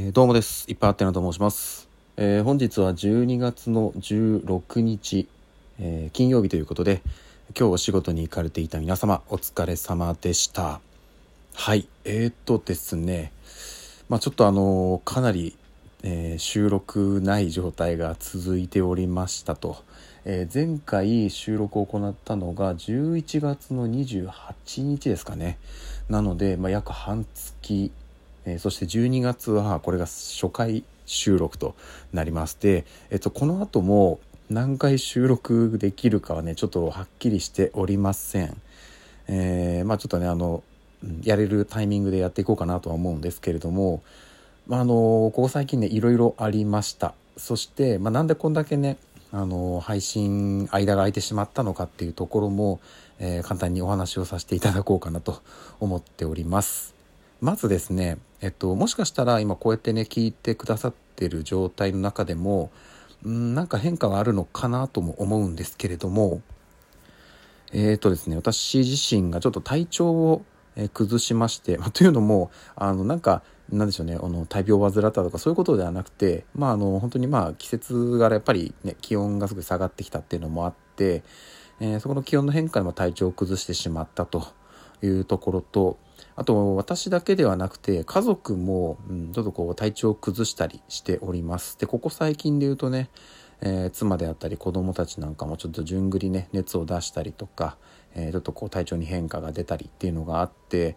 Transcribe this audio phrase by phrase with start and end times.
[0.00, 0.64] えー、どうもです。
[0.70, 1.88] いっぱいあってなと申します。
[2.16, 5.26] えー、本日は12月の16日、
[5.80, 7.02] えー、金曜日ということで、
[7.58, 10.80] 今日お仕事に行かれていた皆様、お疲れ様でした。
[11.52, 13.32] はい、えー、っとですね、
[14.08, 15.56] まあちょっとあのかなり、
[16.04, 19.82] え収録ない状態が続いておりましたと。
[20.24, 25.58] え前回収録を行ったのが11月の28日ですかね。
[26.08, 27.90] なので、まあ、約半月
[28.48, 31.74] えー、そして12月はこれが初回収録と
[32.12, 38.56] なりまして、えっと、この後も何回収録できるかはねちょっとはっきりしておりません。
[39.28, 40.62] えー、まあちょっとねあの
[41.22, 44.02] やれるタイミングでやっていこうかなとは思うんですけれども、
[44.66, 48.96] まあ、あのここ最近ねいろいろありましたそして、まあ、なんでこんだけね
[49.30, 52.80] あの配信間が空いてしまったのかっていうところも、
[53.18, 55.42] えー、簡単にお話をさせていただこうかなと
[55.78, 56.97] 思っております。
[57.40, 62.72] まずですね、えっと、もしかしたら今こうやってね聞いてくださってる状態の中でも
[63.26, 66.42] んなんか変化があるのかなとも思うんですけれども
[67.72, 70.42] えっ、とですね私自身がちょっと体調を
[70.94, 81.22] 崩しまして、ま、 というのもあのなんかなんでしょうねあの大病を患ったとかそういうことではなくてまああの本当にまあ季節がやっぱりね気温がすごい下がってきたっていうのもあって、
[81.78, 84.48] えー、そこの気温の変化でも体調を崩してしまったと
[85.02, 85.98] いうところと
[86.38, 91.76] あと私だけではなくて家族も、うん、ちょっとこう体調を崩したりしております。
[91.80, 93.10] で、ここ最近で言うとね、
[93.60, 97.76] えー、妻であったり子供たちなんかもちょっと順繰りね熱を出したりとか、
[98.14, 100.96] えー、ちょっとこう体調に変化が出たりっていうのがあって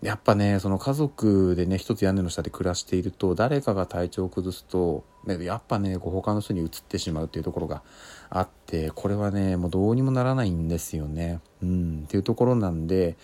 [0.00, 7.82] やっぱねその家族でね一つ屋根の下で暮らしていると誰かが体調を崩すと、ね、やっぱねこう他の人に移ってしまうっていうところが
[8.30, 11.40] あってこれはねもうどうにもならないんですよね。
[11.62, 13.18] うん、っていうところなんで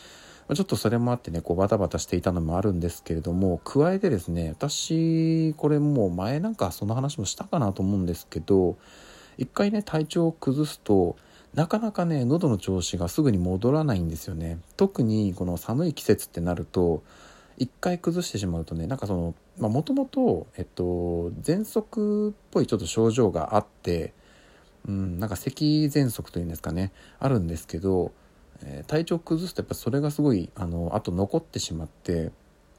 [0.54, 8.76] ちょっとそれもあってね、こうバタバタしていたのもあるんですけれども、加えてですね、私、これもう前なんかその話もしたかなと思うんですけど、
[9.38, 11.16] 一回ね、体調を崩すと、
[11.54, 14.58] なかなかね、喉の調子がすぐに戻らないんですよね。
[14.76, 17.02] 特にこの寒い季節ってなると、
[17.56, 24.14] 一回崩してしまうとね、なんかその、まあもともと、えっと、喘息っぽいちょっと症状があって、
[24.88, 28.12] うん、なんか咳喘息というんですかね、あるんですけど、
[28.64, 32.30] え体調崩すとやっぱそれがすごいあのあと残ってしまって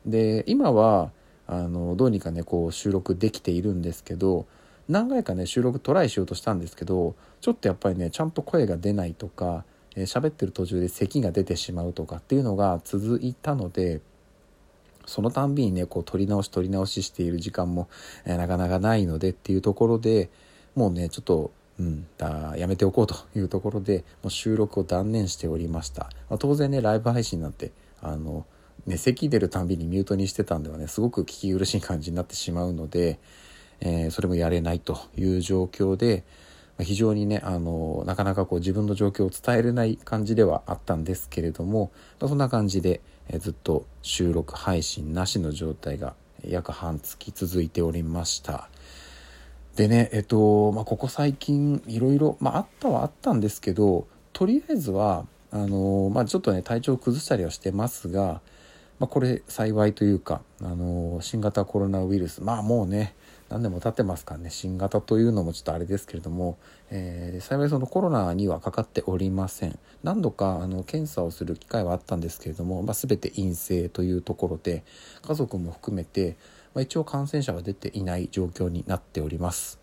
[0.06, 1.12] で今は
[1.48, 4.46] あのどうにかねこう収録できているんですけど
[4.88, 9.64] 何回かね収録トライしようとしたんですけどちょっとやっぱりねちゃんと声が出ないとか
[9.96, 14.02] 喋、えー、ってる途中で咳が出てしまうとかっていうのが続いたので
[15.06, 17.90] そのたんびにねこう撮り直し撮り直ししている時間も、
[18.26, 20.30] えー、なかなかないのでっていうところで
[20.76, 27.72] もうねちょっとうん、だやめておこうというところでもう収録を断念しておりました、まあ、当然ねライブ配信なんて
[28.04, 28.46] あの
[28.86, 33.20] ね咳出るたんびにミュートにしてたんではねすごく聞き苦しい感じになってしまうので、
[33.80, 36.24] えー、それもやれないという状況で、
[36.78, 46.14] まあ、非常にねあのなかなかこう自分の状況を伝えれない感じではあったんですけれども、まあ、そんな感じで、えー、ずっと収録配信なしの状態が
[46.48, 48.70] 約半月続いておりました。
[49.82, 58.42] でねえっと、まあ、ここ最近いろいろ、まあ、あったはあったんですけどとりあえずはあの、まあ、ちょっとね体調を崩したりはしてますが、
[59.00, 63.16] まあ、これ幸いというかあの新型コロナウイルスまあもうね
[63.50, 66.60] 何年も経ってますからね新型というのもちょっとあれですけれども、
[66.92, 69.80] えー、幸いそのコロナにはかかっておりません。
[70.04, 74.84] 何度かあの検査をする機会はあったんですけれども、まあ、全て陰性というところで
[75.22, 76.38] 家族も含めて
[76.74, 79.80] まあ、一応感染者は出ていない状況になっております。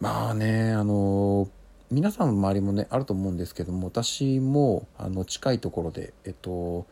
[0.00, 1.48] まあね、あの
[1.90, 6.86] 皆さんの周りもねあると思うんですけども私もあの近いところでえっと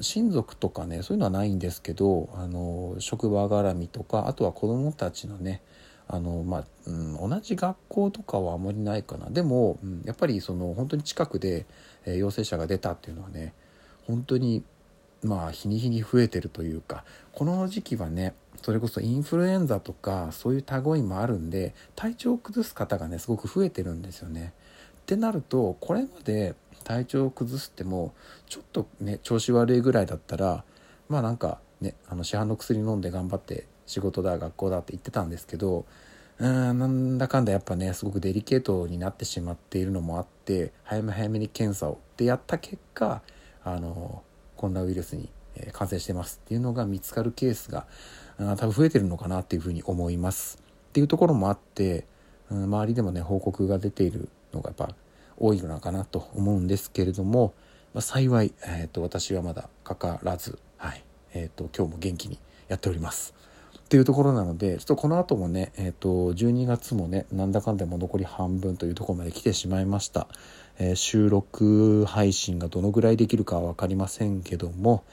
[0.00, 5.60] 親族とかねそういうのはないんですけどあの職場絡みとかあとは子どもたちのね
[6.08, 11.66] あのまあ、うん、同じ学校とかはあまりないかなでも、うん、やっぱりその本当に近くで、
[12.04, 13.54] えー、陽性者が出たっていうのはね
[14.06, 14.62] 本当に
[15.22, 24.52] まあ日に日に増えてるというかこの時期はねそれこそインフルエンザとかそういう類もあるんで体調を崩す方がねすごく増えてるんですよね。
[25.00, 26.54] ってなるとこれまで
[26.84, 28.14] 体調を崩すっても
[28.48, 30.64] ちょっとね調子悪いぐらいだったら
[31.08, 35.84] まあなんかねあの市販の薬飲んで頑張って仕事だ学校だって言ってたんですけど
[36.38, 43.22] うんなんだかんだやっぱねすごくデリケートになってしまっているのもあって早め早めに検査をってやった結果
[43.64, 44.22] あの
[44.62, 45.28] コロナウイルスに
[45.72, 47.84] 感染してますっていうのが見つかるケースが
[48.38, 52.06] 多分増えてるのかなっていうふうに思いますっていうところもあって、
[52.48, 54.94] 周りでもね報告が出ているのがやっぱ
[55.36, 57.54] 多いのかなと思うんですけれども、
[57.92, 61.02] まあ、幸い、えーと、私はまだかからず、はい
[61.34, 62.38] えーと、今日も元気に
[62.68, 63.34] やっております。
[63.76, 70.28] っていうところなのでちょっとこの後もね、えーと、12月もねなんだかんだも残り半分というところまで来てしまいました、
[70.78, 75.04] えー、収録配信がどのぐらいできるかは分かりませんけども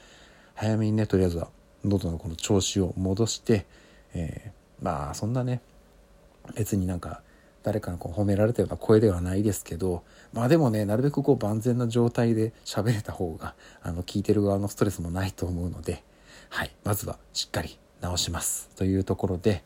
[0.54, 1.48] 早めにねとりあえずは
[1.84, 3.66] 喉のこの調子を戻して、
[4.14, 5.60] えー、まあそんなね
[6.54, 7.22] 別になんか
[7.62, 10.02] 誰かにこう褒められたような声ではないですけど
[10.32, 16.02] まあでもねなるべくこう万全な状態で喋れた方があの聞いてる側のストレスもないと思うので
[16.48, 18.70] はいまずはしっかり直します。
[18.76, 19.62] というところで、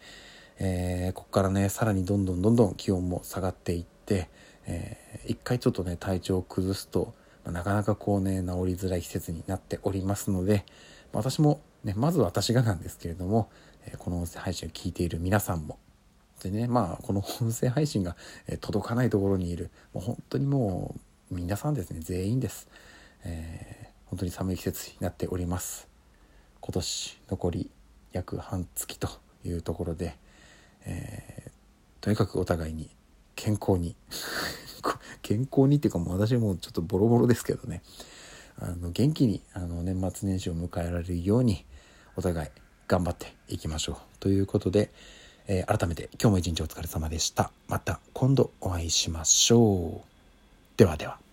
[0.59, 4.29] えー、ここからねさらにどんどんどんどん気温も下がっていって、
[4.67, 10.65] えー、一回ちょっとね体調を崩すと、まあ、なかなかこうね治りづらい季節になっておりますので
[11.13, 13.51] 私もねまず私がなんですけれども、
[13.87, 15.79] え、この音声配信を聞いている皆さんも。
[16.43, 18.17] でねまあこの音声配信が
[18.61, 20.95] 届かないところにいるもう本当にも
[21.31, 22.69] う皆さんですね全員です、
[23.25, 25.89] えー、本当に寒い季節になっております。
[26.61, 27.71] 今年残り
[28.13, 29.09] 約半月と
[29.45, 30.17] いうところで、
[30.87, 31.51] えー、
[32.03, 32.89] とにかくお互いに
[33.37, 33.97] 健康に
[35.25, 37.83] 健康にっていうかもう私もちょっとボロボロですけどね。
[38.61, 41.65] あの元気にあの年末年始を迎えられるように
[42.15, 42.49] お互い
[42.87, 43.97] 頑張っていきましょう。
[44.21, 44.91] ということで、
[45.49, 47.51] えー、改めて今日も一日お疲れ様でした。
[47.69, 50.09] また今度お会いしましょう。
[50.77, 51.24] ではでは。